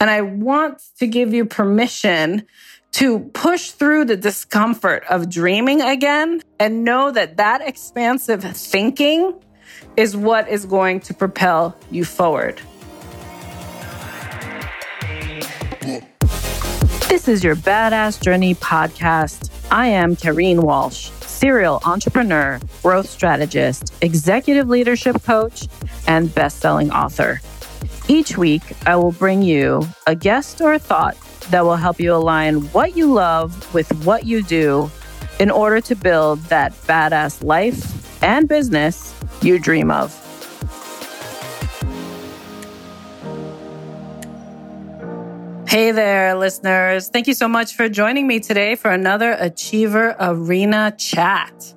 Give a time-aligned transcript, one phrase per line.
[0.00, 2.46] And I want to give you permission
[2.92, 9.34] to push through the discomfort of dreaming again and know that that expansive thinking
[9.98, 12.60] is what is going to propel you forward.
[17.08, 19.50] This is your Badass Journey podcast.
[19.70, 25.68] I am Kareen Walsh, serial entrepreneur, growth strategist, executive leadership coach,
[26.06, 27.40] and best-selling author.
[28.10, 31.16] Each week, I will bring you a guest or a thought
[31.50, 34.90] that will help you align what you love with what you do
[35.38, 40.12] in order to build that badass life and business you dream of.
[45.68, 47.10] Hey there, listeners.
[47.10, 51.74] Thank you so much for joining me today for another Achiever Arena chat.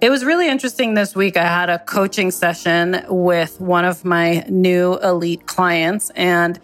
[0.00, 1.36] It was really interesting this week.
[1.36, 6.60] I had a coaching session with one of my new elite clients, and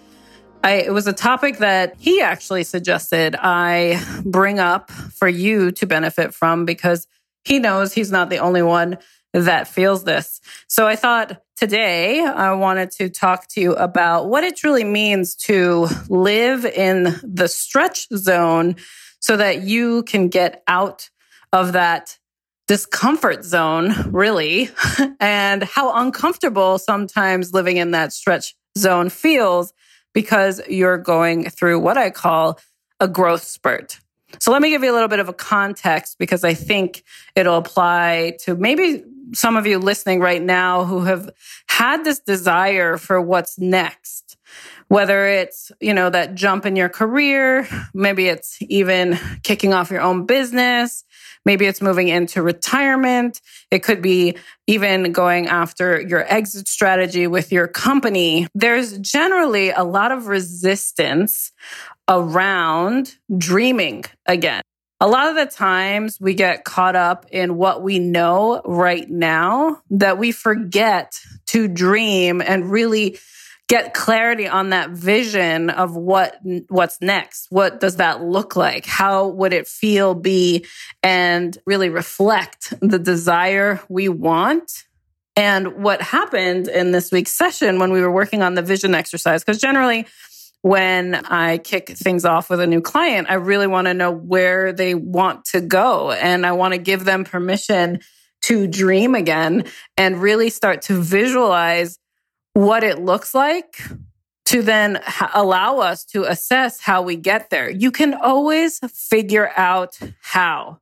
[0.62, 5.84] I, it was a topic that he actually suggested I bring up for you to
[5.84, 7.08] benefit from because
[7.44, 8.98] he knows he's not the only one
[9.32, 10.41] that feels this.
[10.69, 15.34] So I thought today I wanted to talk to you about what it truly means
[15.46, 18.76] to live in the stretch zone
[19.19, 21.10] so that you can get out
[21.52, 22.16] of that
[22.66, 24.70] discomfort zone, really,
[25.20, 29.72] and how uncomfortable sometimes living in that stretch zone feels
[30.12, 32.58] because you're going through what I call
[33.00, 33.98] a growth spurt.
[34.40, 37.02] So let me give you a little bit of a context because I think
[37.36, 39.04] it'll apply to maybe
[39.34, 41.30] some of you listening right now who have
[41.66, 44.36] had this desire for what's next.
[44.88, 50.02] Whether it's, you know, that jump in your career, maybe it's even kicking off your
[50.02, 51.04] own business,
[51.44, 53.41] Maybe it's moving into retirement.
[53.70, 58.48] It could be even going after your exit strategy with your company.
[58.54, 61.52] There's generally a lot of resistance
[62.08, 64.62] around dreaming again.
[65.05, 69.82] A lot of the times we get caught up in what we know right now
[69.91, 73.19] that we forget to dream and really
[73.69, 76.38] get clarity on that vision of what
[76.69, 77.48] what's next.
[77.50, 78.87] What does that look like?
[78.87, 80.65] How would it feel be?
[81.03, 84.84] And really reflect the desire we want.
[85.36, 89.44] And what happened in this week's session when we were working on the vision exercise
[89.44, 90.06] because generally
[90.64, 94.72] when I kick things off with a new client, I really want to know where
[94.72, 96.10] they want to go.
[96.10, 98.00] And I want to give them permission
[98.44, 99.66] to dream again
[99.98, 101.98] and really start to visualize
[102.54, 103.78] what it looks like
[104.47, 105.03] to then
[105.34, 107.69] allow us to assess how we get there.
[107.69, 110.80] You can always figure out how.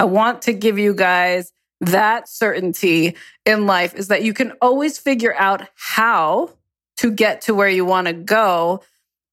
[0.00, 3.14] I want to give you guys that certainty
[3.46, 6.50] in life is that you can always figure out how
[6.96, 8.82] to get to where you want to go.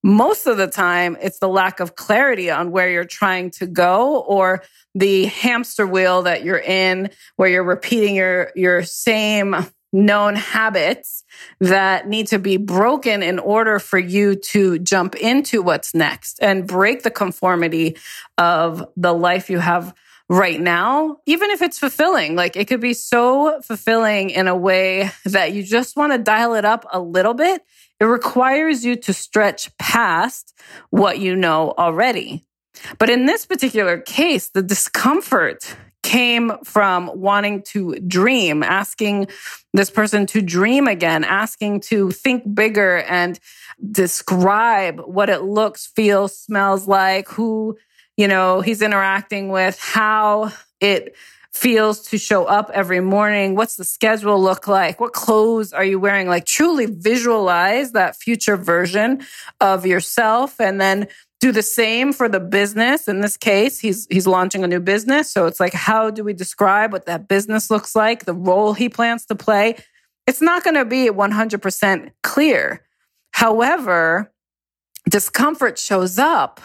[0.01, 4.19] Most of the time, it's the lack of clarity on where you're trying to go
[4.21, 4.63] or
[4.95, 9.55] the hamster wheel that you're in where you're repeating your, your same
[9.91, 11.23] known habits
[11.59, 16.67] that need to be broken in order for you to jump into what's next and
[16.67, 17.97] break the conformity
[18.37, 19.93] of the life you have
[20.29, 22.35] right now, even if it's fulfilling.
[22.35, 26.53] Like it could be so fulfilling in a way that you just want to dial
[26.53, 27.63] it up a little bit.
[27.99, 30.53] It requires you to stretch past
[30.91, 32.45] what you know already.
[32.97, 39.27] But in this particular case, the discomfort came from wanting to dream, asking
[39.73, 43.37] this person to dream again, asking to think bigger and
[43.91, 47.77] describe what it looks, feels, smells like, who,
[48.19, 51.15] you know, he's interacting with, how it
[51.53, 53.55] feels to show up every morning.
[53.55, 54.99] What's the schedule look like?
[54.99, 56.27] What clothes are you wearing?
[56.27, 59.25] Like truly visualize that future version
[59.61, 61.07] of yourself and then
[61.39, 63.07] do the same for the business.
[63.07, 66.33] In this case, he's he's launching a new business, so it's like how do we
[66.33, 69.77] describe what that business looks like, the role he plans to play?
[70.27, 72.85] It's not going to be 100% clear.
[73.31, 74.33] However,
[75.09, 76.59] discomfort shows up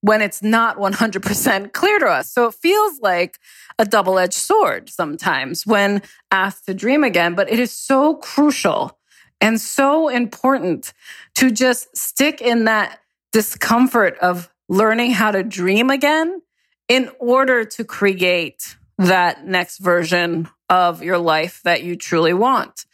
[0.00, 2.30] when it's not 100% clear to us.
[2.30, 3.38] So it feels like
[3.78, 8.98] a double edged sword sometimes when asked to dream again, but it is so crucial
[9.40, 10.92] and so important
[11.36, 12.98] to just stick in that
[13.32, 16.42] discomfort of learning how to dream again
[16.88, 22.84] in order to create that next version of your life that you truly want,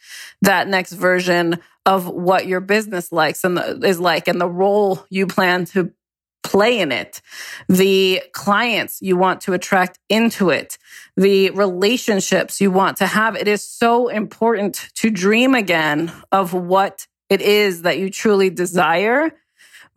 [0.41, 5.05] that next version of what your business likes and the, is like and the role
[5.09, 5.91] you plan to
[6.45, 7.21] play in it,
[7.67, 10.77] the clients you want to attract into it,
[11.17, 13.35] the relationships you want to have.
[13.35, 19.31] It is so important to dream again of what it is that you truly desire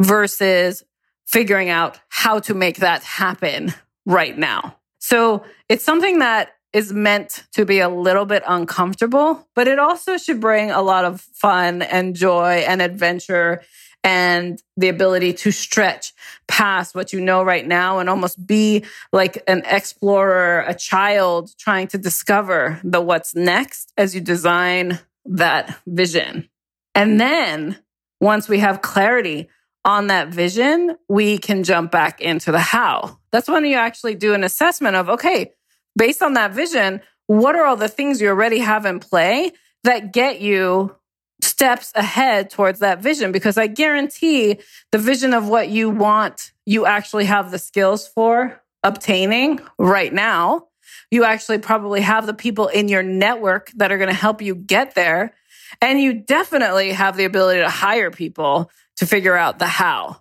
[0.00, 0.82] versus
[1.26, 3.74] figuring out how to make that happen
[4.06, 4.76] right now.
[4.98, 10.16] So it's something that is meant to be a little bit uncomfortable, but it also
[10.16, 13.62] should bring a lot of fun and joy and adventure
[14.04, 16.12] and the ability to stretch
[16.46, 21.88] past what you know right now and almost be like an explorer, a child trying
[21.88, 26.48] to discover the what's next as you design that vision.
[26.94, 27.78] And then
[28.20, 29.48] once we have clarity
[29.84, 33.18] on that vision, we can jump back into the how.
[33.30, 35.52] That's when you actually do an assessment of, okay,
[35.96, 39.52] based on that vision, what are all the things you already have in play
[39.84, 40.94] that get you
[41.40, 43.32] steps ahead towards that vision?
[43.32, 44.58] Because I guarantee
[44.92, 50.66] the vision of what you want, you actually have the skills for obtaining right now.
[51.10, 54.54] You actually probably have the people in your network that are going to help you
[54.54, 55.34] get there.
[55.80, 60.20] And you definitely have the ability to hire people to figure out the how.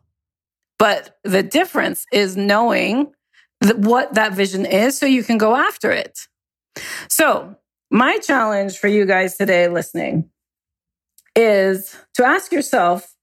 [0.77, 3.11] But the difference is knowing
[3.75, 6.19] what that vision is so you can go after it.
[7.09, 7.55] So,
[7.89, 10.29] my challenge for you guys today listening
[11.37, 13.13] is to ask yourself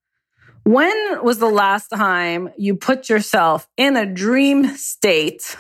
[0.62, 5.56] when was the last time you put yourself in a dream state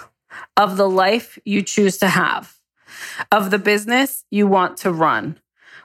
[0.56, 2.54] of the life you choose to have,
[3.30, 5.38] of the business you want to run?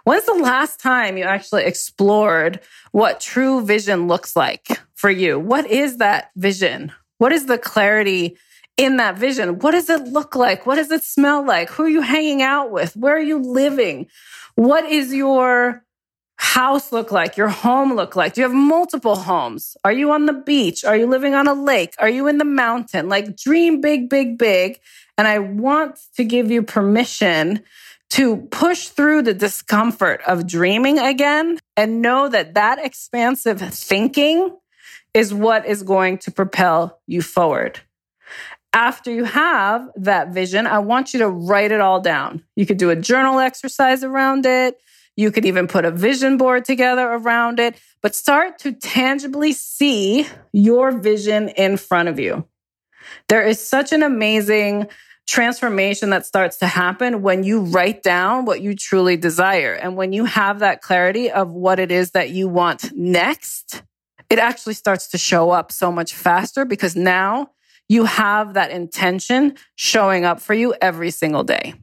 [0.06, 2.62] When's the last time you actually explored
[2.92, 5.38] what true vision looks like for you?
[5.38, 6.94] What is that vision?
[7.18, 8.38] What is the clarity
[8.78, 9.60] in that vision.
[9.60, 10.66] What does it look like?
[10.66, 11.70] What does it smell like?
[11.72, 12.96] Who are you hanging out with?
[12.96, 14.08] Where are you living?
[14.56, 15.84] What is your
[16.40, 17.36] house look like?
[17.36, 18.34] Your home look like?
[18.34, 19.76] Do you have multiple homes?
[19.84, 20.86] Are you on the beach?
[20.86, 21.94] Are you living on a lake?
[22.00, 23.10] Are you in the mountain?
[23.10, 24.80] Like dream big, big, big.
[25.18, 27.62] And I want to give you permission
[28.12, 34.58] to push through the discomfort of dreaming again and know that that expansive thinking
[35.14, 37.82] is what is going to propel you forward
[38.74, 42.44] after you have that vision, I want you to write it all down.
[42.56, 44.80] You could do a journal exercise around it.
[45.20, 50.26] You could even put a vision board together around it, but start to tangibly see
[50.54, 52.48] your vision in front of you.
[53.28, 54.88] There is such an amazing
[55.28, 59.74] transformation that starts to happen when you write down what you truly desire.
[59.74, 63.84] And when you have that clarity of what it is that you want next,
[64.30, 67.50] it actually starts to show up so much faster because now
[67.90, 71.74] you have that intention showing up for you every single day.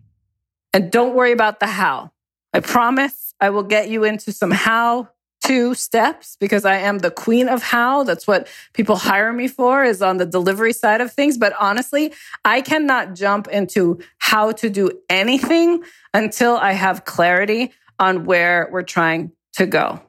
[0.73, 2.13] And don't worry about the how.
[2.57, 5.11] I promise I will get you into some how
[5.45, 8.03] to steps because I am the queen of how.
[8.03, 11.37] That's what people hire me for is on the delivery side of things.
[11.37, 12.15] But honestly,
[12.47, 15.83] I cannot jump into how to do anything
[16.15, 20.01] until I have clarity on where we're trying to go.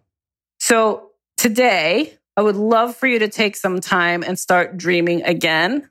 [0.58, 5.90] So today I would love for you to take some time and start dreaming again.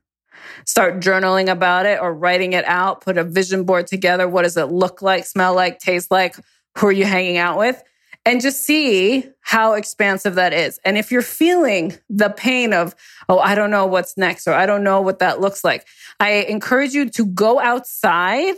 [0.64, 3.00] Start journaling about it or writing it out.
[3.00, 4.28] Put a vision board together.
[4.28, 6.37] What does it look like, smell like, taste like?
[6.78, 7.82] Who are you hanging out with?
[8.25, 10.81] And just see how expansive that is.
[10.84, 12.94] And if you're feeling the pain of,
[13.28, 15.87] oh, I don't know what's next, or I don't know what that looks like,
[16.19, 18.56] I encourage you to go outside,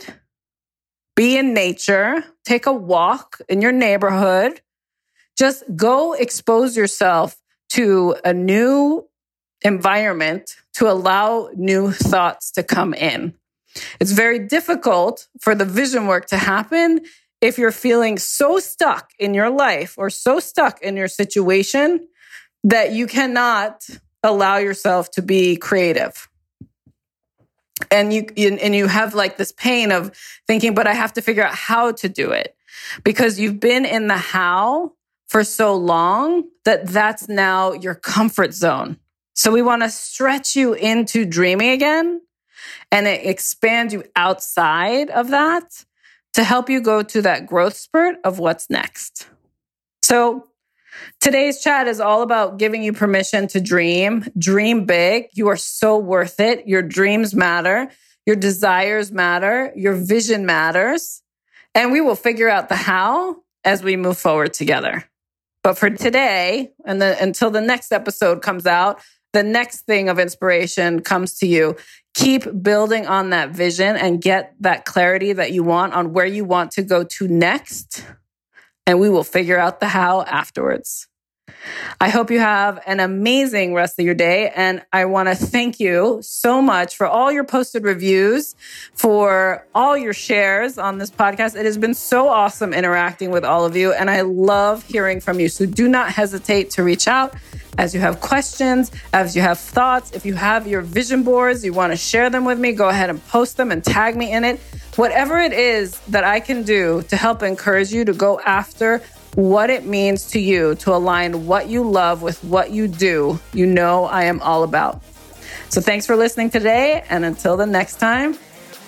[1.15, 4.59] be in nature, take a walk in your neighborhood.
[5.37, 7.39] Just go expose yourself
[7.69, 9.07] to a new
[9.61, 13.33] environment to allow new thoughts to come in.
[13.99, 17.01] It's very difficult for the vision work to happen
[17.41, 22.07] if you're feeling so stuck in your life or so stuck in your situation
[22.63, 23.89] that you cannot
[24.23, 26.29] allow yourself to be creative.
[27.91, 30.17] And you and you have like this pain of
[30.47, 32.55] thinking but I have to figure out how to do it
[33.03, 34.93] because you've been in the how
[35.27, 38.97] for so long that that's now your comfort zone.
[39.39, 42.19] So we want to stretch you into dreaming again
[42.91, 45.85] and expand you outside of that
[46.33, 49.29] to help you go to that growth spurt of what's next.
[50.01, 50.49] So
[51.21, 55.27] today's chat is all about giving you permission to dream, dream big.
[55.31, 56.67] You are so worth it.
[56.67, 57.89] Your dreams matter.
[58.25, 59.71] Your desires matter.
[59.73, 61.23] Your vision matters.
[61.73, 65.05] And we will figure out the how as we move forward together.
[65.63, 69.01] But for today, and then until the next episode comes out,
[69.33, 71.75] the next thing of inspiration comes to you.
[72.13, 76.43] Keep building on that vision and get that clarity that you want on where you
[76.43, 78.05] want to go to next.
[78.87, 81.07] And we will figure out the how afterwards.
[81.99, 84.51] I hope you have an amazing rest of your day.
[84.55, 88.55] And I want to thank you so much for all your posted reviews,
[88.93, 91.55] for all your shares on this podcast.
[91.55, 93.93] It has been so awesome interacting with all of you.
[93.93, 95.49] And I love hearing from you.
[95.49, 97.35] So do not hesitate to reach out
[97.77, 100.11] as you have questions, as you have thoughts.
[100.11, 103.09] If you have your vision boards, you want to share them with me, go ahead
[103.09, 104.59] and post them and tag me in it.
[104.97, 109.01] Whatever it is that I can do to help encourage you to go after
[109.39, 113.65] what it means to you to align what you love with what you do, you
[113.65, 115.01] know I am all about.
[115.69, 117.05] So thanks for listening today.
[117.09, 118.37] And until the next time,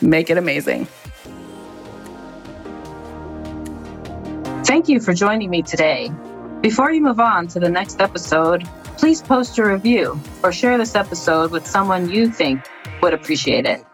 [0.02, 0.88] make it amazing.
[4.66, 6.12] Thank you for joining me today.
[6.62, 8.68] Before you move on to the next episode,
[8.98, 12.62] please post a review or share this episode with someone you think
[13.02, 13.86] would appreciate it.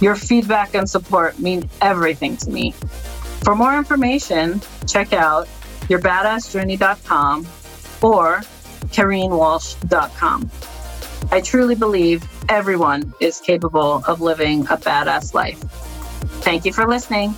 [0.00, 2.72] Your feedback and support mean everything to me.
[3.44, 5.48] For more information, check out
[5.88, 7.46] yourbadassjourney.com
[8.02, 8.40] or
[8.88, 10.50] KareenWalsh.com.
[11.30, 15.58] I truly believe everyone is capable of living a badass life.
[16.40, 17.34] Thank you for listening.